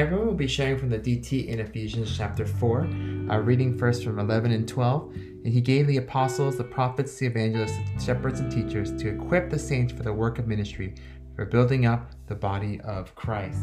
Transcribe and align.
everyone. 0.00 0.28
We'll 0.28 0.34
be 0.34 0.46
sharing 0.46 0.78
from 0.78 0.88
the 0.88 0.98
DT 0.98 1.48
in 1.48 1.60
Ephesians 1.60 2.16
chapter 2.16 2.46
4, 2.46 2.80
uh, 3.28 3.36
reading 3.40 3.76
first 3.76 4.02
from 4.02 4.18
11 4.18 4.50
and 4.50 4.66
12. 4.66 5.12
And 5.12 5.46
he 5.46 5.60
gave 5.60 5.86
the 5.86 5.98
apostles, 5.98 6.56
the 6.56 6.64
prophets, 6.64 7.18
the 7.18 7.26
evangelists, 7.26 7.76
the 7.94 8.02
shepherds, 8.02 8.40
and 8.40 8.50
teachers 8.50 8.96
to 8.96 9.10
equip 9.10 9.50
the 9.50 9.58
saints 9.58 9.92
for 9.92 10.02
the 10.02 10.12
work 10.12 10.38
of 10.38 10.48
ministry, 10.48 10.94
for 11.36 11.44
building 11.44 11.84
up 11.84 12.12
the 12.28 12.34
body 12.34 12.80
of 12.80 13.14
Christ. 13.14 13.60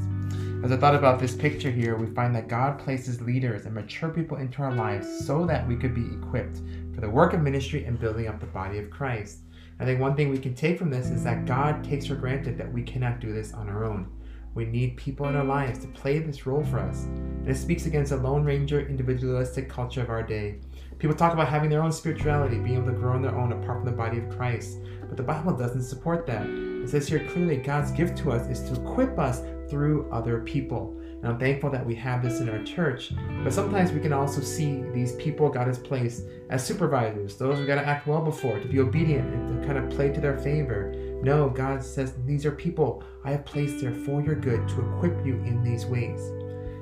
As 0.64 0.72
I 0.72 0.78
thought 0.78 0.94
about 0.94 1.18
this 1.18 1.34
picture 1.34 1.72
here, 1.72 1.96
we 1.96 2.14
find 2.14 2.36
that 2.36 2.48
God 2.48 2.78
places 2.78 3.20
leaders 3.20 3.66
and 3.66 3.74
mature 3.74 4.10
people 4.10 4.38
into 4.38 4.62
our 4.62 4.76
lives 4.76 5.26
so 5.26 5.44
that 5.48 5.68
we 5.68 5.76
could 5.76 5.96
be 5.96 6.06
equipped 6.24 6.62
for 6.94 7.02
the 7.02 7.10
work 7.10 7.34
of 7.34 7.42
ministry 7.42 7.86
and 7.86 8.00
building 8.00 8.28
up 8.28 8.40
the 8.40 8.46
body 8.46 8.78
of 8.78 8.92
Christ. 8.92 9.40
I 9.80 9.86
think 9.86 10.00
one 10.00 10.16
thing 10.16 10.30
we 10.30 10.38
can 10.38 10.54
take 10.54 10.78
from 10.78 10.92
this 10.92 11.10
is 11.10 11.24
that 11.24 11.48
God 11.48 11.84
takes 11.84 12.06
for 12.06 12.16
granted 12.16 12.60
that 12.60 12.72
we 12.72 12.84
cannot 12.84 13.20
do 13.20 13.34
this 13.34 13.54
on 13.54 13.70
our 13.70 13.86
own. 13.86 14.12
We 14.58 14.66
need 14.66 14.98
people 14.98 15.28
in 15.28 15.36
our 15.36 15.44
lives 15.44 15.78
to 15.80 15.88
play 15.88 16.18
this 16.18 16.48
role 16.48 16.64
for 16.64 16.80
us. 16.80 17.04
And 17.04 17.48
it 17.48 17.58
speaks 17.58 17.86
against 17.86 18.10
the 18.10 18.18
Lone 18.18 18.44
Ranger 18.44 18.88
individualistic 18.88 19.70
culture 19.70 20.02
of 20.02 20.10
our 20.10 20.24
day. 20.24 20.62
People 20.98 21.16
talk 21.16 21.34
about 21.34 21.48
having 21.48 21.70
their 21.70 21.84
own 21.84 21.92
spirituality, 21.92 22.58
being 22.58 22.78
able 22.78 22.88
to 22.88 22.94
grow 22.94 23.14
on 23.14 23.22
their 23.22 23.38
own 23.38 23.52
apart 23.52 23.78
from 23.78 23.86
the 23.86 23.92
body 23.92 24.18
of 24.18 24.36
Christ. 24.36 24.80
But 25.08 25.16
the 25.16 25.22
Bible 25.22 25.56
doesn't 25.56 25.84
support 25.84 26.26
that. 26.26 26.48
It 26.48 26.90
says 26.90 27.08
here 27.08 27.30
clearly 27.30 27.58
God's 27.58 27.92
gift 27.92 28.18
to 28.18 28.32
us 28.32 28.48
is 28.48 28.68
to 28.68 28.82
equip 28.82 29.20
us 29.20 29.44
through 29.70 30.10
other 30.12 30.42
people. 30.42 31.00
And 31.22 31.28
I'm 31.28 31.40
thankful 31.40 31.70
that 31.70 31.86
we 31.86 31.94
have 31.94 32.24
this 32.24 32.40
in 32.40 32.50
our 32.50 32.64
church. 32.64 33.14
But 33.44 33.54
sometimes 33.54 33.92
we 33.92 34.00
can 34.00 34.12
also 34.12 34.42
see 34.42 34.82
these 34.92 35.14
people 35.18 35.50
God 35.50 35.68
has 35.68 35.78
placed 35.78 36.24
as 36.50 36.66
supervisors, 36.66 37.38
those 37.38 37.60
we 37.60 37.68
got 37.68 37.76
to 37.76 37.88
act 37.88 38.08
well 38.08 38.22
before, 38.22 38.60
to 38.60 38.68
be 38.68 38.80
obedient 38.80 39.32
and 39.32 39.62
to 39.62 39.68
kind 39.68 39.78
of 39.78 39.90
play 39.92 40.12
to 40.12 40.20
their 40.20 40.38
favor. 40.40 40.94
No, 41.22 41.50
God 41.50 41.84
says 41.84 42.14
these 42.26 42.46
are 42.46 42.52
people 42.52 43.04
I 43.24 43.32
have 43.32 43.46
placed 43.46 43.82
there 43.82 43.94
for 43.94 44.22
your 44.22 44.36
good 44.36 44.68
to 44.70 44.96
equip 44.96 45.26
you 45.26 45.36
in 45.46 45.64
these 45.64 45.86
ways. 45.86 46.20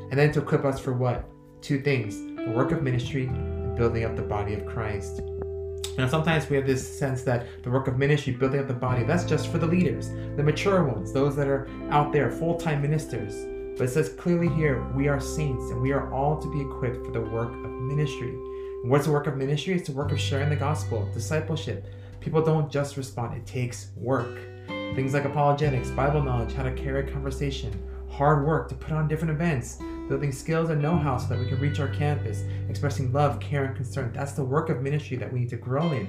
And 0.09 0.13
then 0.13 0.31
to 0.33 0.41
equip 0.41 0.65
us 0.65 0.79
for 0.79 0.93
what? 0.93 1.25
Two 1.61 1.81
things 1.81 2.17
the 2.45 2.51
work 2.51 2.71
of 2.71 2.83
ministry 2.83 3.27
and 3.27 3.75
building 3.75 4.03
up 4.03 4.15
the 4.15 4.21
body 4.21 4.53
of 4.53 4.65
Christ. 4.65 5.21
Now, 5.97 6.07
sometimes 6.07 6.49
we 6.49 6.57
have 6.57 6.67
this 6.67 6.85
sense 6.85 7.23
that 7.23 7.47
the 7.63 7.71
work 7.71 7.87
of 7.87 7.97
ministry, 7.97 8.33
building 8.33 8.59
up 8.59 8.67
the 8.67 8.73
body, 8.73 9.03
that's 9.03 9.23
just 9.23 9.47
for 9.47 9.57
the 9.57 9.65
leaders, 9.65 10.09
the 10.35 10.43
mature 10.43 10.83
ones, 10.83 11.13
those 11.13 11.35
that 11.37 11.47
are 11.47 11.67
out 11.89 12.11
there, 12.11 12.29
full 12.29 12.55
time 12.55 12.81
ministers. 12.81 13.33
But 13.77 13.85
it 13.85 13.91
says 13.91 14.09
clearly 14.09 14.49
here, 14.49 14.85
we 14.93 15.07
are 15.07 15.19
saints 15.19 15.71
and 15.71 15.81
we 15.81 15.91
are 15.91 16.13
all 16.13 16.39
to 16.41 16.51
be 16.51 16.61
equipped 16.61 17.05
for 17.05 17.11
the 17.11 17.21
work 17.21 17.49
of 17.49 17.71
ministry. 17.71 18.29
And 18.83 18.91
what's 18.91 19.05
the 19.05 19.11
work 19.11 19.27
of 19.27 19.37
ministry? 19.37 19.73
It's 19.75 19.87
the 19.87 19.95
work 19.95 20.11
of 20.11 20.19
sharing 20.19 20.49
the 20.49 20.55
gospel, 20.55 21.09
discipleship. 21.13 21.85
People 22.25 22.41
don't 22.41 22.71
just 22.71 22.97
respond, 22.97 23.37
it 23.37 23.45
takes 23.45 23.91
work. 23.95 24.39
Things 24.95 25.13
like 25.13 25.25
apologetics, 25.25 25.91
Bible 25.91 26.23
knowledge, 26.23 26.53
how 26.53 26.63
to 26.63 26.71
carry 26.71 27.07
a 27.07 27.11
conversation, 27.13 27.79
hard 28.09 28.47
work 28.47 28.67
to 28.69 28.73
put 28.73 28.93
on 28.93 29.07
different 29.07 29.29
events, 29.29 29.77
building 30.09 30.31
skills 30.31 30.71
and 30.71 30.81
know 30.81 30.97
how 30.97 31.19
so 31.19 31.27
that 31.27 31.37
we 31.37 31.45
can 31.45 31.59
reach 31.59 31.79
our 31.79 31.87
campus, 31.89 32.41
expressing 32.67 33.13
love, 33.13 33.39
care, 33.39 33.65
and 33.65 33.75
concern. 33.75 34.11
That's 34.11 34.31
the 34.31 34.43
work 34.43 34.71
of 34.71 34.81
ministry 34.81 35.17
that 35.17 35.31
we 35.31 35.41
need 35.41 35.49
to 35.49 35.55
grow 35.55 35.91
in. 35.91 36.07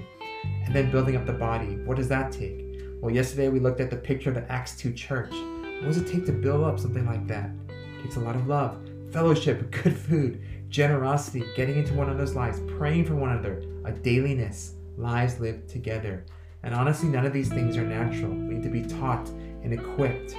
And 0.64 0.74
then 0.74 0.90
building 0.90 1.16
up 1.16 1.26
the 1.26 1.34
body. 1.34 1.76
What 1.84 1.98
does 1.98 2.08
that 2.08 2.32
take? 2.32 2.64
Well, 3.02 3.14
yesterday 3.14 3.50
we 3.50 3.60
looked 3.60 3.82
at 3.82 3.90
the 3.90 3.96
picture 3.96 4.30
of 4.30 4.36
the 4.36 4.50
Acts 4.50 4.74
2 4.78 4.94
church. 4.94 5.32
What 5.32 5.88
does 5.88 5.98
it 5.98 6.10
take 6.10 6.24
to 6.24 6.32
build 6.32 6.64
up 6.64 6.80
something 6.80 7.04
like 7.04 7.26
that? 7.26 7.50
It 7.68 8.02
takes 8.04 8.16
a 8.16 8.20
lot 8.20 8.36
of 8.36 8.46
love, 8.46 8.78
fellowship, 9.12 9.70
good 9.82 9.94
food, 9.94 10.40
generosity, 10.70 11.44
getting 11.54 11.76
into 11.76 11.92
one 11.92 12.08
another's 12.08 12.34
lives, 12.34 12.62
praying 12.78 13.04
for 13.04 13.16
one 13.16 13.32
another, 13.32 13.62
a 13.84 13.92
dailiness, 13.92 14.76
lives 14.96 15.40
lived 15.40 15.68
together. 15.68 16.24
And 16.62 16.74
honestly, 16.74 17.08
none 17.08 17.26
of 17.26 17.32
these 17.32 17.48
things 17.48 17.76
are 17.76 17.84
natural. 17.84 18.30
We 18.30 18.54
need 18.54 18.62
to 18.62 18.68
be 18.68 18.82
taught 18.82 19.28
and 19.28 19.72
equipped. 19.72 20.34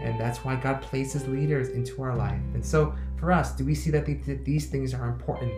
And 0.00 0.18
that's 0.18 0.38
why 0.44 0.56
God 0.56 0.80
places 0.80 1.26
leaders 1.26 1.70
into 1.70 2.02
our 2.02 2.16
life. 2.16 2.40
And 2.54 2.64
so, 2.64 2.94
for 3.16 3.32
us, 3.32 3.52
do 3.52 3.64
we 3.64 3.74
see 3.74 3.90
that 3.90 4.06
these 4.44 4.66
things 4.66 4.94
are 4.94 5.08
important? 5.08 5.52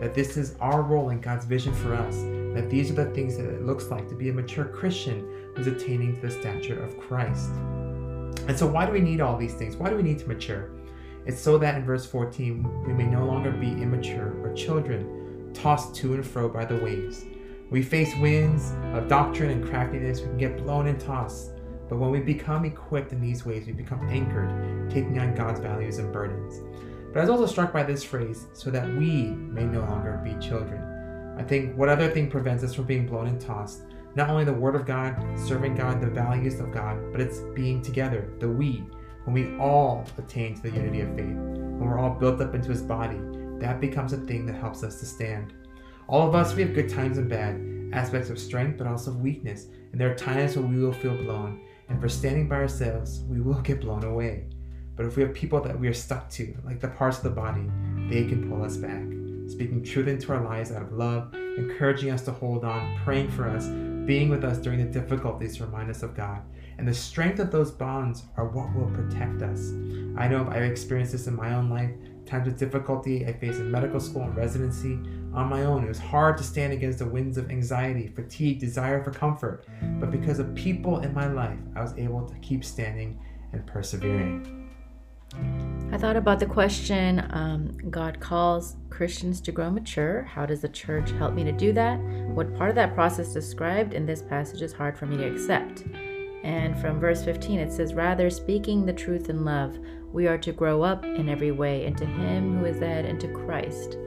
That 0.00 0.14
this 0.14 0.36
is 0.36 0.56
our 0.60 0.82
role 0.82 1.10
in 1.10 1.20
God's 1.20 1.44
vision 1.44 1.72
for 1.72 1.94
us? 1.94 2.16
That 2.54 2.68
these 2.68 2.90
are 2.90 2.94
the 2.94 3.10
things 3.10 3.36
that 3.36 3.46
it 3.46 3.64
looks 3.64 3.88
like 3.88 4.08
to 4.08 4.14
be 4.14 4.28
a 4.28 4.32
mature 4.32 4.64
Christian 4.64 5.26
who's 5.54 5.68
attaining 5.68 6.16
to 6.16 6.20
the 6.20 6.30
stature 6.30 6.82
of 6.82 6.98
Christ? 6.98 7.50
And 8.46 8.58
so, 8.58 8.66
why 8.66 8.84
do 8.84 8.92
we 8.92 9.00
need 9.00 9.20
all 9.20 9.36
these 9.36 9.54
things? 9.54 9.76
Why 9.76 9.90
do 9.90 9.96
we 9.96 10.02
need 10.02 10.18
to 10.18 10.28
mature? 10.28 10.70
It's 11.26 11.40
so 11.40 11.56
that 11.58 11.76
in 11.76 11.84
verse 11.84 12.04
14, 12.04 12.84
we 12.86 12.92
may 12.92 13.06
no 13.06 13.24
longer 13.24 13.50
be 13.50 13.70
immature 13.70 14.36
or 14.42 14.52
children, 14.54 15.50
tossed 15.54 15.94
to 15.96 16.14
and 16.14 16.26
fro 16.26 16.48
by 16.48 16.64
the 16.64 16.76
waves. 16.76 17.24
We 17.74 17.82
face 17.82 18.14
winds 18.18 18.72
of 18.96 19.08
doctrine 19.08 19.50
and 19.50 19.68
craftiness, 19.68 20.20
we 20.20 20.26
can 20.26 20.38
get 20.38 20.58
blown 20.58 20.86
and 20.86 21.00
tossed. 21.00 21.50
But 21.88 21.98
when 21.98 22.12
we 22.12 22.20
become 22.20 22.64
equipped 22.64 23.10
in 23.10 23.20
these 23.20 23.44
ways, 23.44 23.66
we 23.66 23.72
become 23.72 24.08
anchored, 24.08 24.88
taking 24.88 25.18
on 25.18 25.34
God's 25.34 25.58
values 25.58 25.98
and 25.98 26.12
burdens. 26.12 26.62
But 27.12 27.18
I 27.18 27.22
was 27.22 27.30
also 27.30 27.46
struck 27.46 27.72
by 27.72 27.82
this 27.82 28.04
phrase, 28.04 28.46
so 28.52 28.70
that 28.70 28.86
we 28.94 29.24
may 29.24 29.64
no 29.64 29.80
longer 29.80 30.20
be 30.22 30.34
children. 30.34 31.34
I 31.36 31.42
think 31.42 31.76
what 31.76 31.88
other 31.88 32.08
thing 32.08 32.30
prevents 32.30 32.62
us 32.62 32.74
from 32.74 32.84
being 32.84 33.08
blown 33.08 33.26
and 33.26 33.40
tossed 33.40 33.82
not 34.14 34.30
only 34.30 34.44
the 34.44 34.52
Word 34.52 34.76
of 34.76 34.86
God, 34.86 35.16
serving 35.36 35.74
God, 35.74 36.00
the 36.00 36.06
values 36.06 36.60
of 36.60 36.70
God, 36.70 37.10
but 37.10 37.20
it's 37.20 37.40
being 37.56 37.82
together, 37.82 38.30
the 38.38 38.48
we, 38.48 38.84
when 39.24 39.34
we 39.34 39.58
all 39.58 40.06
attain 40.16 40.54
to 40.54 40.62
the 40.62 40.70
unity 40.70 41.00
of 41.00 41.08
faith, 41.16 41.26
when 41.26 41.80
we're 41.80 41.98
all 41.98 42.10
built 42.10 42.40
up 42.40 42.54
into 42.54 42.68
His 42.68 42.82
body, 42.82 43.18
that 43.58 43.80
becomes 43.80 44.12
a 44.12 44.18
thing 44.18 44.46
that 44.46 44.54
helps 44.54 44.84
us 44.84 45.00
to 45.00 45.06
stand. 45.06 45.54
All 46.06 46.28
of 46.28 46.34
us, 46.34 46.54
we 46.54 46.62
have 46.62 46.74
good 46.74 46.90
times 46.90 47.16
and 47.16 47.28
bad, 47.30 47.60
aspects 47.94 48.28
of 48.28 48.38
strength, 48.38 48.76
but 48.76 48.86
also 48.86 49.10
of 49.10 49.20
weakness, 49.20 49.68
and 49.92 50.00
there 50.00 50.10
are 50.10 50.14
times 50.14 50.56
when 50.56 50.74
we 50.74 50.82
will 50.82 50.92
feel 50.92 51.16
blown, 51.16 51.62
and 51.88 52.00
for 52.00 52.08
standing 52.08 52.46
by 52.46 52.56
ourselves, 52.56 53.20
we 53.28 53.40
will 53.40 53.60
get 53.62 53.80
blown 53.80 54.04
away. 54.04 54.48
But 54.96 55.06
if 55.06 55.16
we 55.16 55.22
have 55.22 55.34
people 55.34 55.60
that 55.62 55.78
we 55.78 55.88
are 55.88 55.94
stuck 55.94 56.28
to, 56.30 56.54
like 56.64 56.80
the 56.80 56.88
parts 56.88 57.16
of 57.18 57.24
the 57.24 57.30
body, 57.30 57.70
they 58.08 58.26
can 58.26 58.50
pull 58.50 58.62
us 58.62 58.76
back, 58.76 59.02
speaking 59.50 59.82
truth 59.82 60.08
into 60.08 60.32
our 60.32 60.44
lives 60.44 60.72
out 60.72 60.82
of 60.82 60.92
love, 60.92 61.34
encouraging 61.56 62.10
us 62.10 62.22
to 62.26 62.32
hold 62.32 62.64
on, 62.64 62.98
praying 63.02 63.30
for 63.30 63.48
us, 63.48 63.68
being 64.06 64.28
with 64.28 64.44
us 64.44 64.58
during 64.58 64.80
the 64.80 65.00
difficulties 65.00 65.56
to 65.56 65.64
remind 65.64 65.90
us 65.90 66.02
of 66.02 66.14
God. 66.14 66.42
And 66.76 66.86
the 66.86 66.94
strength 66.94 67.38
of 67.38 67.50
those 67.50 67.70
bonds 67.70 68.24
are 68.36 68.46
what 68.46 68.74
will 68.74 68.90
protect 68.90 69.42
us. 69.42 69.70
I 70.18 70.28
know 70.28 70.46
I've 70.50 70.62
experienced 70.62 71.12
this 71.12 71.28
in 71.28 71.34
my 71.34 71.54
own 71.54 71.70
life. 71.70 71.90
Times 72.26 72.48
of 72.48 72.56
difficulty 72.56 73.26
I 73.26 73.32
faced 73.32 73.60
in 73.60 73.70
medical 73.70 74.00
school 74.00 74.22
and 74.22 74.36
residency 74.36 74.98
on 75.34 75.48
my 75.48 75.64
own. 75.64 75.84
It 75.84 75.88
was 75.88 75.98
hard 75.98 76.36
to 76.38 76.44
stand 76.44 76.72
against 76.72 76.98
the 77.00 77.06
winds 77.06 77.36
of 77.36 77.50
anxiety, 77.50 78.08
fatigue, 78.08 78.60
desire 78.60 79.02
for 79.04 79.10
comfort. 79.10 79.66
But 80.00 80.10
because 80.10 80.38
of 80.38 80.54
people 80.54 81.00
in 81.00 81.12
my 81.12 81.26
life, 81.26 81.58
I 81.76 81.82
was 81.82 81.96
able 81.98 82.26
to 82.26 82.34
keep 82.36 82.64
standing 82.64 83.20
and 83.52 83.66
persevering. 83.66 84.70
I 85.92 85.98
thought 85.98 86.16
about 86.16 86.40
the 86.40 86.46
question 86.46 87.26
um, 87.30 87.76
God 87.90 88.18
calls 88.18 88.76
Christians 88.90 89.40
to 89.42 89.52
grow 89.52 89.70
mature. 89.70 90.22
How 90.22 90.46
does 90.46 90.60
the 90.60 90.68
church 90.68 91.10
help 91.12 91.34
me 91.34 91.44
to 91.44 91.52
do 91.52 91.72
that? 91.72 91.98
What 92.00 92.54
part 92.56 92.70
of 92.70 92.76
that 92.76 92.94
process 92.94 93.32
described 93.32 93.92
in 93.94 94.06
this 94.06 94.22
passage 94.22 94.62
is 94.62 94.72
hard 94.72 94.96
for 94.98 95.06
me 95.06 95.16
to 95.16 95.32
accept? 95.32 95.84
And 96.42 96.78
from 96.78 97.00
verse 97.00 97.24
15, 97.24 97.58
it 97.58 97.72
says, 97.72 97.94
Rather, 97.94 98.28
speaking 98.28 98.84
the 98.84 98.92
truth 98.92 99.30
in 99.30 99.44
love, 99.44 99.78
we 100.14 100.28
are 100.28 100.38
to 100.38 100.52
grow 100.52 100.80
up 100.80 101.04
in 101.04 101.28
every 101.28 101.50
way 101.50 101.84
into 101.84 102.06
Him 102.06 102.56
who 102.56 102.66
is 102.66 102.78
head, 102.78 103.04
into 103.04 103.26
Christ. 103.26 103.98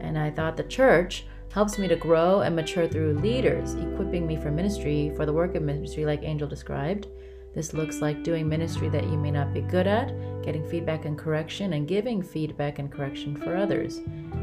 And 0.00 0.16
I 0.16 0.30
thought 0.30 0.56
the 0.56 0.62
church 0.62 1.26
helps 1.52 1.78
me 1.78 1.88
to 1.88 1.96
grow 1.96 2.42
and 2.42 2.54
mature 2.54 2.86
through 2.86 3.18
leaders, 3.18 3.74
equipping 3.74 4.24
me 4.24 4.36
for 4.36 4.52
ministry, 4.52 5.12
for 5.16 5.26
the 5.26 5.32
work 5.32 5.56
of 5.56 5.64
ministry, 5.64 6.06
like 6.06 6.22
Angel 6.22 6.46
described. 6.46 7.08
This 7.56 7.74
looks 7.74 8.00
like 8.00 8.22
doing 8.22 8.48
ministry 8.48 8.88
that 8.90 9.08
you 9.10 9.18
may 9.18 9.32
not 9.32 9.52
be 9.52 9.62
good 9.62 9.88
at, 9.88 10.12
getting 10.44 10.64
feedback 10.68 11.06
and 11.06 11.18
correction, 11.18 11.72
and 11.72 11.88
giving 11.88 12.22
feedback 12.22 12.78
and 12.78 12.92
correction 12.92 13.34
for 13.34 13.56
others. 13.56 13.96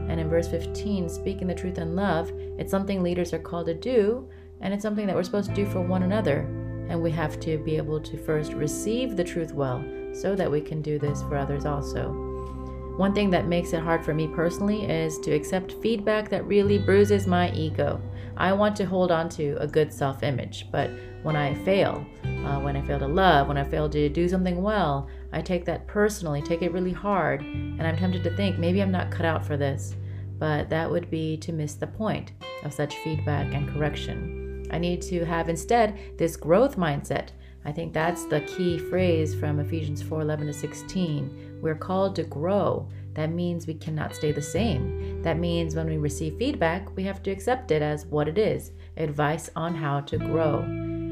And 0.10 0.20
in 0.20 0.30
verse 0.30 0.50
15, 0.50 1.08
speaking 1.08 1.48
the 1.48 1.56
truth 1.56 1.78
in 1.78 1.96
love, 1.96 2.30
it's 2.60 2.72
something 2.72 3.02
leaders 3.02 3.32
are 3.32 3.40
called 3.40 3.68
to 3.68 3.74
do, 3.74 4.28
and 4.60 4.74
it's 4.74 4.84
something 4.84 5.08
that 5.08 5.16
we're 5.16 5.24
supposed 5.24 5.50
to 5.50 5.56
do 5.56 5.66
for 5.66 5.80
one 5.80 6.04
another. 6.04 6.40
And 6.90 7.02
we 7.02 7.12
have 7.12 7.40
to 7.40 7.58
be 7.60 7.78
able 7.78 8.02
to 8.02 8.18
first 8.18 8.52
receive 8.52 9.16
the 9.16 9.24
truth 9.24 9.54
well 9.54 9.82
so 10.22 10.36
that 10.36 10.52
we 10.52 10.62
can 10.62 10.82
do 10.82 10.98
this 10.98 11.22
for 11.24 11.38
others 11.38 11.66
also. 11.66 12.12
One 12.98 13.14
thing 13.14 13.30
that 13.32 13.48
makes 13.48 13.74
it 13.74 13.82
hard 13.82 14.06
for 14.06 14.14
me 14.14 14.28
personally 14.28 14.86
is 14.86 15.20
to 15.20 15.32
accept 15.32 15.74
feedback 15.82 16.30
that 16.30 16.48
really 16.48 16.78
bruises 16.78 17.28
my 17.28 17.52
ego. 17.52 18.02
I 18.38 18.54
want 18.54 18.76
to 18.78 18.86
hold 18.86 19.12
on 19.12 19.28
to 19.30 19.58
a 19.60 19.68
good 19.68 19.92
self 19.94 20.24
image, 20.24 20.68
but 20.72 20.90
when 21.22 21.36
I 21.36 21.56
fail, 21.66 22.06
uh, 22.24 22.60
when 22.60 22.78
I 22.78 22.82
fail 22.82 23.00
to 23.00 23.08
love, 23.08 23.48
when 23.48 23.58
I 23.58 23.64
fail 23.64 23.90
to 23.90 24.10
do 24.10 24.30
something 24.30 24.62
well, 24.62 25.10
I 25.34 25.42
take 25.42 25.66
that 25.66 25.88
personally, 25.88 26.42
take 26.42 26.62
it 26.62 26.72
really 26.72 26.94
hard, 26.94 27.42
and 27.42 27.86
I'm 27.86 27.98
tempted 27.98 28.24
to 28.24 28.36
think 28.36 28.58
maybe 28.58 28.82
I'm 28.82 28.92
not 28.92 29.12
cut 29.12 29.26
out 29.26 29.46
for 29.46 29.58
this. 29.58 29.96
But 30.38 30.70
that 30.70 30.90
would 30.90 31.10
be 31.10 31.38
to 31.38 31.52
miss 31.52 31.76
the 31.76 31.88
point 31.88 32.34
of 32.64 32.74
such 32.74 32.96
feedback 32.98 33.54
and 33.54 33.68
correction. 33.70 34.68
I 34.72 34.78
need 34.78 35.02
to 35.04 35.26
have 35.26 35.50
instead 35.50 35.98
this 36.18 36.36
growth 36.36 36.78
mindset. 36.78 37.30
I 37.66 37.72
think 37.72 37.94
that's 37.94 38.26
the 38.26 38.42
key 38.42 38.78
phrase 38.78 39.34
from 39.34 39.60
Ephesians 39.60 40.02
4 40.02 40.22
11 40.22 40.48
to 40.48 40.54
16. 40.54 41.60
We're 41.62 41.76
called 41.76 42.16
to 42.16 42.24
grow. 42.24 42.88
That 43.16 43.32
means 43.32 43.66
we 43.66 43.74
cannot 43.74 44.14
stay 44.14 44.32
the 44.32 44.42
same. 44.42 45.22
That 45.24 45.40
means 45.40 45.76
when 45.76 45.88
we 45.88 45.98
receive 45.98 46.38
feedback, 46.38 46.96
we 46.96 47.04
have 47.04 47.24
to 47.24 47.32
accept 47.32 47.72
it 47.72 47.82
as 47.82 48.06
what 48.06 48.28
it 48.28 48.38
is 48.38 48.72
advice 48.98 49.50
on 49.56 49.74
how 49.74 50.02
to 50.02 50.18
grow. 50.18 50.60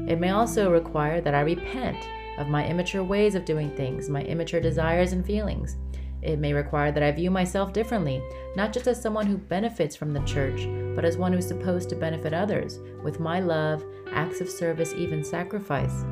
It 0.08 0.20
may 0.20 0.30
also 0.30 0.70
require 0.70 1.20
that 1.20 1.34
I 1.34 1.40
repent 1.40 1.98
of 2.38 2.48
my 2.48 2.66
immature 2.66 3.02
ways 3.02 3.34
of 3.34 3.44
doing 3.44 3.74
things, 3.74 4.08
my 4.08 4.22
immature 4.22 4.60
desires 4.60 5.12
and 5.12 5.24
feelings. 5.24 5.76
It 6.22 6.38
may 6.38 6.52
require 6.52 6.92
that 6.92 7.02
I 7.02 7.12
view 7.12 7.30
myself 7.30 7.72
differently, 7.72 8.22
not 8.56 8.72
just 8.72 8.86
as 8.86 9.00
someone 9.00 9.26
who 9.26 9.36
benefits 9.36 9.94
from 9.96 10.12
the 10.12 10.20
church, 10.20 10.66
but 10.94 11.04
as 11.04 11.18
one 11.18 11.32
who's 11.32 11.46
supposed 11.46 11.88
to 11.90 11.96
benefit 11.96 12.32
others 12.32 12.78
with 13.02 13.20
my 13.20 13.40
love, 13.40 13.84
acts 14.12 14.40
of 14.40 14.48
service, 14.48 14.94
even 14.94 15.22
sacrifice. 15.22 16.04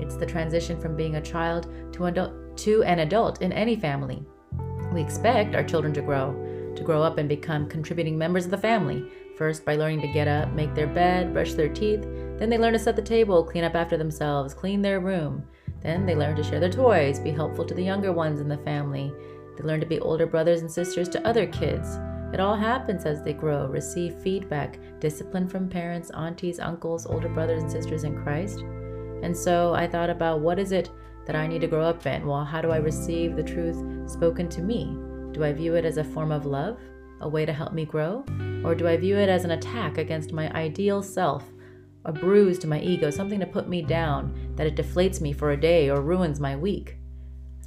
It's 0.00 0.16
the 0.16 0.26
transition 0.26 0.80
from 0.80 0.96
being 0.96 1.16
a 1.16 1.20
child 1.20 1.68
to, 1.92 2.06
adult, 2.06 2.56
to 2.58 2.82
an 2.84 3.00
adult 3.00 3.42
in 3.42 3.52
any 3.52 3.76
family. 3.76 4.24
We 4.92 5.00
expect 5.00 5.54
our 5.54 5.64
children 5.64 5.92
to 5.94 6.02
grow, 6.02 6.32
to 6.74 6.82
grow 6.82 7.02
up 7.02 7.18
and 7.18 7.28
become 7.28 7.68
contributing 7.68 8.16
members 8.16 8.44
of 8.44 8.50
the 8.50 8.58
family, 8.58 9.04
first 9.36 9.64
by 9.64 9.76
learning 9.76 10.00
to 10.00 10.08
get 10.08 10.28
up, 10.28 10.52
make 10.52 10.74
their 10.74 10.86
bed, 10.86 11.32
brush 11.32 11.54
their 11.54 11.68
teeth. 11.68 12.02
Then 12.38 12.50
they 12.50 12.58
learn 12.58 12.72
to 12.72 12.78
set 12.78 12.96
the 12.96 13.02
table, 13.02 13.44
clean 13.44 13.64
up 13.64 13.74
after 13.74 13.96
themselves, 13.96 14.54
clean 14.54 14.82
their 14.82 15.00
room. 15.00 15.44
Then 15.80 16.06
they 16.06 16.14
learn 16.14 16.36
to 16.36 16.42
share 16.42 16.60
their 16.60 16.70
toys, 16.70 17.20
be 17.20 17.30
helpful 17.30 17.64
to 17.64 17.74
the 17.74 17.84
younger 17.84 18.12
ones 18.12 18.40
in 18.40 18.48
the 18.48 18.58
family. 18.58 19.12
They 19.56 19.64
learn 19.64 19.80
to 19.80 19.86
be 19.86 20.00
older 20.00 20.26
brothers 20.26 20.60
and 20.60 20.70
sisters 20.70 21.08
to 21.10 21.26
other 21.26 21.46
kids. 21.46 21.98
It 22.32 22.40
all 22.40 22.56
happens 22.56 23.06
as 23.06 23.22
they 23.22 23.32
grow, 23.32 23.66
receive 23.66 24.14
feedback, 24.22 24.78
discipline 25.00 25.48
from 25.48 25.68
parents, 25.68 26.10
aunties, 26.10 26.60
uncles, 26.60 27.06
older 27.06 27.28
brothers 27.28 27.62
and 27.62 27.72
sisters 27.72 28.04
in 28.04 28.22
Christ. 28.22 28.64
And 29.22 29.36
so 29.36 29.74
I 29.74 29.86
thought 29.86 30.10
about 30.10 30.40
what 30.40 30.58
is 30.58 30.72
it 30.72 30.90
that 31.26 31.36
I 31.36 31.46
need 31.46 31.60
to 31.60 31.66
grow 31.66 31.84
up 31.84 32.06
in? 32.06 32.26
Well, 32.26 32.44
how 32.44 32.62
do 32.62 32.70
I 32.70 32.78
receive 32.78 33.36
the 33.36 33.42
truth 33.42 34.10
spoken 34.10 34.48
to 34.48 34.62
me? 34.62 34.96
Do 35.32 35.44
I 35.44 35.52
view 35.52 35.74
it 35.74 35.84
as 35.84 35.98
a 35.98 36.04
form 36.04 36.32
of 36.32 36.46
love, 36.46 36.78
a 37.20 37.28
way 37.28 37.44
to 37.44 37.52
help 37.52 37.72
me 37.72 37.84
grow? 37.84 38.24
Or 38.64 38.74
do 38.74 38.88
I 38.88 38.96
view 38.96 39.16
it 39.16 39.28
as 39.28 39.44
an 39.44 39.50
attack 39.50 39.98
against 39.98 40.32
my 40.32 40.50
ideal 40.52 41.02
self, 41.02 41.44
a 42.04 42.12
bruise 42.12 42.58
to 42.60 42.66
my 42.66 42.80
ego, 42.80 43.10
something 43.10 43.40
to 43.40 43.46
put 43.46 43.68
me 43.68 43.82
down, 43.82 44.54
that 44.56 44.66
it 44.66 44.76
deflates 44.76 45.20
me 45.20 45.32
for 45.32 45.50
a 45.50 45.60
day 45.60 45.90
or 45.90 46.00
ruins 46.00 46.40
my 46.40 46.56
week? 46.56 46.96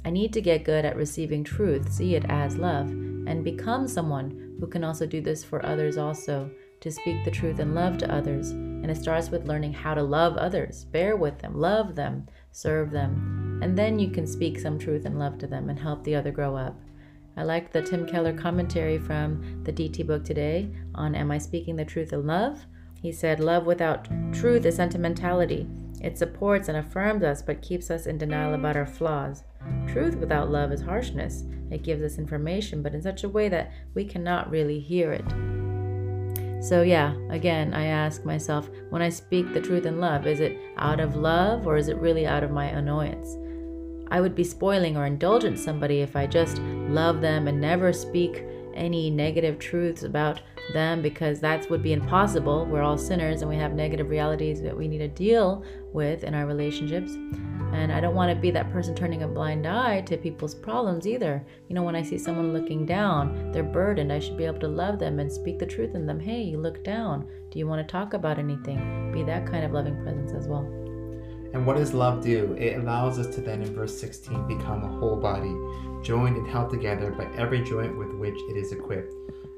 I 0.04 0.10
need 0.10 0.32
to 0.32 0.40
get 0.40 0.64
good 0.64 0.84
at 0.84 0.96
receiving 0.96 1.44
truth, 1.44 1.92
see 1.92 2.16
it 2.16 2.24
as 2.28 2.56
love, 2.56 2.88
and 2.88 3.44
become 3.44 3.86
someone 3.86 4.56
who 4.58 4.66
can 4.66 4.82
also 4.82 5.06
do 5.06 5.20
this 5.20 5.44
for 5.44 5.64
others 5.64 5.96
also, 5.96 6.50
to 6.80 6.90
speak 6.90 7.24
the 7.24 7.30
truth 7.30 7.60
and 7.60 7.74
love 7.76 7.96
to 7.98 8.12
others. 8.12 8.52
And 8.82 8.90
it 8.90 8.96
starts 8.96 9.30
with 9.30 9.46
learning 9.46 9.72
how 9.72 9.94
to 9.94 10.02
love 10.02 10.36
others, 10.36 10.84
bear 10.84 11.16
with 11.16 11.38
them, 11.38 11.56
love 11.56 11.94
them, 11.94 12.26
serve 12.50 12.90
them. 12.90 13.60
And 13.62 13.78
then 13.78 13.98
you 13.98 14.10
can 14.10 14.26
speak 14.26 14.58
some 14.58 14.78
truth 14.78 15.04
and 15.04 15.18
love 15.18 15.38
to 15.38 15.46
them 15.46 15.70
and 15.70 15.78
help 15.78 16.02
the 16.02 16.16
other 16.16 16.32
grow 16.32 16.56
up. 16.56 16.76
I 17.36 17.44
liked 17.44 17.72
the 17.72 17.80
Tim 17.80 18.06
Keller 18.06 18.34
commentary 18.34 18.98
from 18.98 19.62
the 19.64 19.72
DT 19.72 20.06
book 20.06 20.24
today 20.24 20.68
on 20.94 21.14
Am 21.14 21.30
I 21.30 21.38
Speaking 21.38 21.76
the 21.76 21.84
Truth 21.84 22.12
in 22.12 22.26
Love? 22.26 22.66
He 23.00 23.10
said, 23.10 23.40
Love 23.40 23.64
without 23.64 24.08
truth 24.32 24.66
is 24.66 24.76
sentimentality. 24.76 25.66
It 26.02 26.18
supports 26.18 26.68
and 26.68 26.76
affirms 26.76 27.22
us, 27.22 27.42
but 27.42 27.62
keeps 27.62 27.90
us 27.90 28.06
in 28.06 28.18
denial 28.18 28.54
about 28.54 28.76
our 28.76 28.86
flaws. 28.86 29.44
Truth 29.86 30.16
without 30.16 30.50
love 30.50 30.72
is 30.72 30.82
harshness. 30.82 31.44
It 31.70 31.84
gives 31.84 32.02
us 32.02 32.18
information, 32.18 32.82
but 32.82 32.94
in 32.94 33.00
such 33.00 33.24
a 33.24 33.28
way 33.28 33.48
that 33.48 33.72
we 33.94 34.04
cannot 34.04 34.50
really 34.50 34.80
hear 34.80 35.12
it. 35.12 35.61
So, 36.62 36.82
yeah, 36.82 37.16
again, 37.28 37.74
I 37.74 37.86
ask 37.86 38.24
myself 38.24 38.70
when 38.90 39.02
I 39.02 39.08
speak 39.08 39.52
the 39.52 39.60
truth 39.60 39.84
in 39.84 39.98
love, 39.98 40.28
is 40.28 40.38
it 40.38 40.56
out 40.76 41.00
of 41.00 41.16
love 41.16 41.66
or 41.66 41.76
is 41.76 41.88
it 41.88 41.96
really 41.96 42.24
out 42.24 42.44
of 42.44 42.52
my 42.52 42.66
annoyance? 42.66 43.36
I 44.12 44.20
would 44.20 44.36
be 44.36 44.44
spoiling 44.44 44.96
or 44.96 45.04
indulgent 45.04 45.58
somebody 45.58 46.02
if 46.02 46.14
I 46.14 46.28
just 46.28 46.58
love 46.60 47.20
them 47.20 47.48
and 47.48 47.60
never 47.60 47.92
speak 47.92 48.44
any 48.74 49.10
negative 49.10 49.58
truths 49.58 50.04
about 50.04 50.40
them 50.72 51.02
because 51.02 51.40
that 51.40 51.68
would 51.68 51.82
be 51.82 51.94
impossible. 51.94 52.66
We're 52.66 52.82
all 52.82 52.96
sinners 52.96 53.42
and 53.42 53.50
we 53.50 53.56
have 53.56 53.72
negative 53.72 54.08
realities 54.08 54.62
that 54.62 54.76
we 54.76 54.86
need 54.86 54.98
to 54.98 55.08
deal 55.08 55.64
with 55.92 56.22
in 56.22 56.32
our 56.32 56.46
relationships. 56.46 57.16
And 57.72 57.90
I 57.90 58.00
don't 58.00 58.14
want 58.14 58.30
to 58.30 58.40
be 58.40 58.50
that 58.50 58.70
person 58.70 58.94
turning 58.94 59.22
a 59.22 59.28
blind 59.28 59.66
eye 59.66 60.02
to 60.02 60.16
people's 60.16 60.54
problems 60.54 61.06
either. 61.06 61.44
You 61.68 61.74
know, 61.74 61.82
when 61.82 61.96
I 61.96 62.02
see 62.02 62.18
someone 62.18 62.52
looking 62.52 62.84
down, 62.84 63.50
they're 63.50 63.62
burdened, 63.62 64.12
I 64.12 64.18
should 64.18 64.36
be 64.36 64.44
able 64.44 64.60
to 64.60 64.68
love 64.68 64.98
them 64.98 65.18
and 65.18 65.32
speak 65.32 65.58
the 65.58 65.66
truth 65.66 65.94
in 65.94 66.06
them. 66.06 66.20
Hey, 66.20 66.42
you 66.42 66.58
look 66.58 66.84
down. 66.84 67.28
Do 67.50 67.58
you 67.58 67.66
want 67.66 67.86
to 67.86 67.90
talk 67.90 68.14
about 68.14 68.38
anything? 68.38 69.10
Be 69.12 69.22
that 69.24 69.46
kind 69.46 69.64
of 69.64 69.72
loving 69.72 70.02
presence 70.02 70.32
as 70.32 70.46
well. 70.48 70.64
And 71.54 71.66
what 71.66 71.76
does 71.76 71.92
love 71.92 72.22
do? 72.22 72.54
It 72.58 72.78
allows 72.78 73.18
us 73.18 73.34
to 73.34 73.40
then, 73.40 73.62
in 73.62 73.74
verse 73.74 73.98
16, 73.98 74.46
become 74.46 74.84
a 74.84 74.98
whole 74.98 75.16
body, 75.16 75.54
joined 76.02 76.36
and 76.36 76.48
held 76.48 76.70
together 76.70 77.10
by 77.10 77.26
every 77.36 77.62
joint 77.62 77.96
with 77.98 78.12
which 78.14 78.38
it 78.48 78.56
is 78.56 78.72
equipped. 78.72 79.12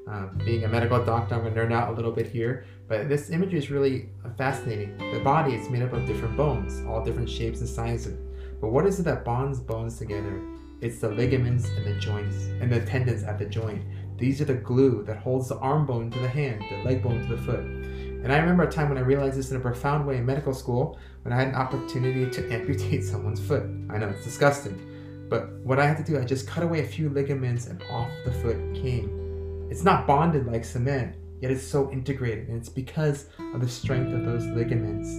Um, 0.07 0.37
being 0.43 0.65
a 0.65 0.67
medical 0.67 1.03
doctor, 1.03 1.35
I'm 1.35 1.41
going 1.41 1.55
to 1.55 1.61
nerd 1.61 1.73
out 1.73 1.89
a 1.89 1.93
little 1.93 2.11
bit 2.11 2.27
here, 2.27 2.65
but 2.87 3.09
this 3.09 3.29
imagery 3.29 3.57
is 3.57 3.71
really 3.71 4.09
uh, 4.23 4.29
fascinating. 4.37 4.97
The 4.97 5.19
body 5.19 5.55
is 5.55 5.69
made 5.69 5.81
up 5.81 5.93
of 5.93 6.05
different 6.05 6.37
bones, 6.37 6.85
all 6.87 7.03
different 7.03 7.29
shapes 7.29 7.59
and 7.59 7.69
sizes. 7.69 8.19
But 8.61 8.69
what 8.69 8.85
is 8.85 8.99
it 8.99 9.03
that 9.03 9.25
bonds 9.25 9.59
bones 9.59 9.97
together? 9.97 10.41
It's 10.81 10.99
the 10.99 11.09
ligaments 11.09 11.67
and 11.69 11.85
the 11.85 11.99
joints 11.99 12.35
and 12.61 12.71
the 12.71 12.81
tendons 12.81 13.23
at 13.23 13.39
the 13.39 13.45
joint. 13.45 13.83
These 14.17 14.39
are 14.41 14.45
the 14.45 14.53
glue 14.53 15.03
that 15.03 15.17
holds 15.17 15.49
the 15.49 15.57
arm 15.57 15.85
bone 15.85 16.11
to 16.11 16.19
the 16.19 16.27
hand, 16.27 16.61
the 16.69 16.83
leg 16.83 17.01
bone 17.01 17.21
to 17.21 17.35
the 17.35 17.41
foot. 17.41 17.59
And 17.59 18.31
I 18.31 18.37
remember 18.37 18.63
a 18.63 18.71
time 18.71 18.89
when 18.89 18.97
I 18.97 19.01
realized 19.01 19.37
this 19.37 19.51
in 19.51 19.57
a 19.57 19.59
profound 19.59 20.05
way 20.07 20.17
in 20.17 20.25
medical 20.25 20.53
school 20.53 20.99
when 21.23 21.33
I 21.33 21.37
had 21.37 21.49
an 21.49 21.55
opportunity 21.55 22.29
to 22.29 22.53
amputate 22.53 23.03
someone's 23.03 23.39
foot. 23.39 23.63
I 23.89 23.97
know 23.97 24.09
it's 24.09 24.23
disgusting, 24.23 25.27
but 25.29 25.51
what 25.59 25.79
I 25.79 25.87
had 25.87 25.97
to 25.97 26.03
do, 26.03 26.19
I 26.19 26.23
just 26.23 26.47
cut 26.47 26.63
away 26.63 26.81
a 26.81 26.87
few 26.87 27.09
ligaments 27.09 27.67
and 27.67 27.83
off 27.89 28.09
the 28.25 28.31
foot 28.31 28.57
came. 28.75 29.67
It's 29.69 29.83
not 29.83 30.07
bonded 30.07 30.45
like 30.45 30.65
cement, 30.65 31.15
yet 31.41 31.51
it's 31.51 31.65
so 31.65 31.91
integrated, 31.91 32.47
and 32.47 32.57
it's 32.57 32.69
because 32.69 33.27
of 33.53 33.61
the 33.61 33.67
strength 33.67 34.13
of 34.13 34.25
those 34.25 34.45
ligaments. 34.45 35.09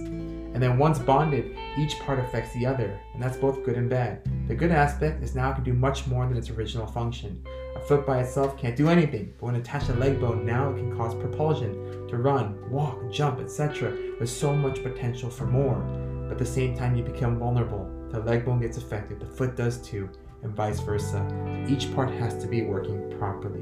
And 0.57 0.63
then 0.63 0.77
once 0.77 0.97
bonded, 0.97 1.55
each 1.77 1.99
part 1.99 2.19
affects 2.19 2.53
the 2.53 2.65
other, 2.65 2.99
and 3.13 3.21
that's 3.21 3.37
both 3.37 3.63
good 3.63 3.75
and 3.75 3.89
bad. 3.89 4.21
The 4.47 4.55
good 4.55 4.71
aspect 4.71 5.23
is 5.23 5.35
now 5.35 5.51
it 5.51 5.55
can 5.55 5.63
do 5.63 5.73
much 5.73 6.07
more 6.07 6.25
than 6.27 6.37
its 6.37 6.49
original 6.49 6.87
function. 6.87 7.45
A 7.75 7.79
foot 7.79 8.07
by 8.07 8.21
itself 8.21 8.57
can't 8.57 8.75
do 8.75 8.89
anything, 8.89 9.33
but 9.37 9.45
when 9.45 9.55
attached 9.55 9.85
to 9.87 9.93
a 9.93 9.97
leg 9.97 10.19
bone, 10.19 10.45
now 10.45 10.71
it 10.71 10.77
can 10.77 10.95
cause 10.97 11.13
propulsion 11.13 12.07
to 12.07 12.17
run, 12.17 12.57
walk, 12.71 13.11
jump, 13.11 13.39
etc. 13.39 13.91
There's 14.17 14.35
so 14.35 14.55
much 14.55 14.81
potential 14.81 15.29
for 15.29 15.45
more. 15.45 15.79
But 16.23 16.31
at 16.33 16.37
the 16.39 16.45
same 16.45 16.75
time, 16.75 16.95
you 16.95 17.03
become 17.03 17.37
vulnerable. 17.37 17.87
The 18.09 18.21
leg 18.21 18.45
bone 18.45 18.59
gets 18.59 18.77
affected, 18.77 19.19
the 19.19 19.27
foot 19.27 19.55
does 19.55 19.77
too, 19.77 20.09
and 20.41 20.55
vice 20.55 20.79
versa. 20.79 21.23
Each 21.69 21.93
part 21.93 22.09
has 22.11 22.41
to 22.41 22.47
be 22.47 22.63
working 22.63 23.15
properly. 23.19 23.61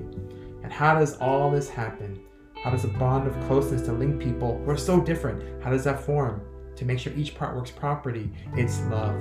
And 0.64 0.72
how 0.72 0.98
does 0.98 1.18
all 1.18 1.52
this 1.52 1.68
happen? 1.68 2.20
How 2.66 2.72
does 2.72 2.84
a 2.84 2.88
bond 2.88 3.28
of 3.28 3.40
closeness 3.46 3.84
to 3.84 3.92
link 3.92 4.20
people 4.20 4.60
who 4.66 4.72
are 4.72 4.76
so 4.76 5.00
different? 5.00 5.64
How 5.64 5.70
does 5.70 5.84
that 5.84 6.04
form? 6.04 6.42
To 6.78 6.84
make 6.84 6.98
sure 6.98 7.14
each 7.14 7.36
part 7.36 7.56
works 7.56 7.70
properly, 7.70 8.32
it's 8.56 8.82
love. 8.86 9.16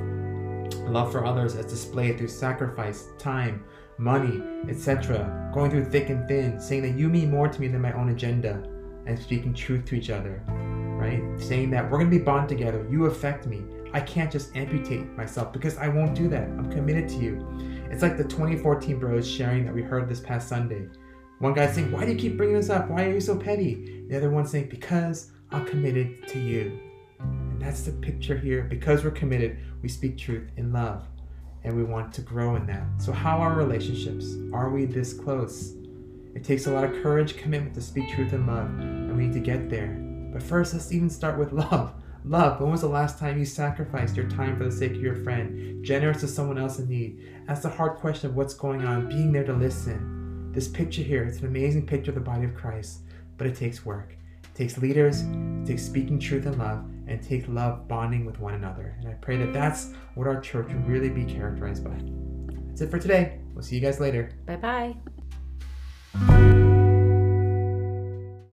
Love 0.88 1.12
for 1.12 1.26
others 1.26 1.54
as 1.54 1.66
displayed 1.66 2.16
through 2.16 2.28
sacrifice, 2.28 3.08
time, 3.18 3.62
money, 3.98 4.42
etc. 4.70 5.50
Going 5.52 5.70
through 5.70 5.90
thick 5.90 6.08
and 6.08 6.26
thin, 6.26 6.58
saying 6.58 6.80
that 6.84 6.98
you 6.98 7.10
mean 7.10 7.30
more 7.30 7.46
to 7.46 7.60
me 7.60 7.68
than 7.68 7.82
my 7.82 7.92
own 7.92 8.08
agenda, 8.08 8.66
and 9.04 9.18
speaking 9.18 9.52
truth 9.52 9.84
to 9.84 9.94
each 9.94 10.08
other, 10.08 10.42
right? 10.48 11.22
Saying 11.38 11.68
that 11.72 11.84
we're 11.84 11.98
going 11.98 12.10
to 12.10 12.18
be 12.18 12.24
bond 12.24 12.48
together. 12.48 12.88
You 12.90 13.04
affect 13.04 13.46
me. 13.46 13.62
I 13.92 14.00
can't 14.00 14.32
just 14.32 14.56
amputate 14.56 15.06
myself 15.18 15.52
because 15.52 15.76
I 15.76 15.88
won't 15.88 16.14
do 16.14 16.28
that. 16.28 16.48
I'm 16.48 16.72
committed 16.72 17.10
to 17.10 17.16
you. 17.16 17.46
It's 17.90 18.00
like 18.00 18.16
the 18.16 18.24
2014 18.24 18.98
bros 18.98 19.30
sharing 19.30 19.66
that 19.66 19.74
we 19.74 19.82
heard 19.82 20.08
this 20.08 20.20
past 20.20 20.48
Sunday. 20.48 20.88
One 21.44 21.52
guy's 21.52 21.74
saying, 21.74 21.92
Why 21.92 22.06
do 22.06 22.12
you 22.12 22.16
keep 22.16 22.38
bringing 22.38 22.56
this 22.56 22.70
up? 22.70 22.88
Why 22.88 23.04
are 23.04 23.12
you 23.12 23.20
so 23.20 23.36
petty? 23.36 24.06
The 24.08 24.16
other 24.16 24.30
one's 24.30 24.50
saying, 24.50 24.70
Because 24.70 25.30
I'm 25.50 25.66
committed 25.66 26.26
to 26.28 26.38
you. 26.38 26.80
And 27.20 27.60
that's 27.60 27.82
the 27.82 27.92
picture 27.92 28.34
here. 28.34 28.62
Because 28.62 29.04
we're 29.04 29.10
committed, 29.10 29.58
we 29.82 29.90
speak 29.90 30.16
truth 30.16 30.48
in 30.56 30.72
love. 30.72 31.06
And 31.62 31.76
we 31.76 31.84
want 31.84 32.14
to 32.14 32.22
grow 32.22 32.56
in 32.56 32.64
that. 32.68 32.84
So, 32.96 33.12
how 33.12 33.40
are 33.40 33.52
relationships? 33.52 34.36
Are 34.54 34.70
we 34.70 34.86
this 34.86 35.12
close? 35.12 35.74
It 36.34 36.44
takes 36.44 36.66
a 36.66 36.72
lot 36.72 36.84
of 36.84 37.02
courage, 37.02 37.36
commitment 37.36 37.74
to 37.74 37.82
speak 37.82 38.08
truth 38.08 38.32
in 38.32 38.46
love, 38.46 38.70
and 38.80 39.14
we 39.14 39.26
need 39.26 39.34
to 39.34 39.40
get 39.40 39.68
there. 39.68 39.98
But 40.32 40.42
first, 40.42 40.72
let's 40.72 40.92
even 40.92 41.10
start 41.10 41.38
with 41.38 41.52
love. 41.70 41.92
Love. 42.24 42.58
When 42.58 42.70
was 42.70 42.80
the 42.80 42.88
last 42.88 43.18
time 43.18 43.38
you 43.38 43.44
sacrificed 43.44 44.16
your 44.16 44.30
time 44.30 44.56
for 44.56 44.64
the 44.64 44.72
sake 44.72 44.92
of 44.92 45.02
your 45.02 45.16
friend? 45.16 45.84
Generous 45.84 46.20
to 46.20 46.26
someone 46.26 46.56
else 46.56 46.78
in 46.78 46.88
need? 46.88 47.22
Ask 47.48 47.60
the 47.60 47.68
hard 47.68 47.98
question 47.98 48.30
of 48.30 48.34
what's 48.34 48.54
going 48.54 48.82
on, 48.86 49.10
being 49.10 49.30
there 49.30 49.44
to 49.44 49.52
listen. 49.52 50.13
This 50.54 50.68
picture 50.68 51.02
here, 51.02 51.24
it's 51.24 51.40
an 51.40 51.46
amazing 51.46 51.84
picture 51.84 52.12
of 52.12 52.14
the 52.14 52.20
body 52.20 52.44
of 52.44 52.54
Christ, 52.54 53.00
but 53.38 53.48
it 53.48 53.56
takes 53.56 53.84
work. 53.84 54.16
It 54.44 54.54
takes 54.54 54.78
leaders, 54.78 55.22
it 55.22 55.66
takes 55.66 55.82
speaking 55.82 56.20
truth 56.20 56.46
and 56.46 56.56
love, 56.56 56.78
and 56.78 57.10
it 57.10 57.22
takes 57.22 57.48
love 57.48 57.88
bonding 57.88 58.24
with 58.24 58.38
one 58.38 58.54
another. 58.54 58.96
And 59.00 59.08
I 59.08 59.14
pray 59.14 59.36
that 59.38 59.52
that's 59.52 59.90
what 60.14 60.28
our 60.28 60.40
church 60.40 60.68
will 60.68 60.80
really 60.82 61.10
be 61.10 61.24
characterized 61.24 61.82
by. 61.82 62.00
That's 62.68 62.82
it 62.82 62.90
for 62.90 63.00
today. 63.00 63.40
We'll 63.52 63.64
see 63.64 63.74
you 63.74 63.82
guys 63.82 63.98
later. 63.98 64.30
Bye 64.46 64.56
bye. 64.56 64.94